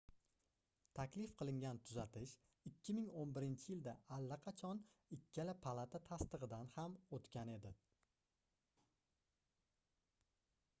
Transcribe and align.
taklif 0.99 1.33
qilingan 1.41 1.81
tuzatish 1.89 2.31
2011-yilda 2.69 3.93
allaqachon 4.17 4.81
ikkala 5.19 5.57
palata 5.67 6.03
tasdigʻidan 6.09 6.75
ham 6.81 6.99
oʻtgan 7.21 7.55
edi 7.59 7.77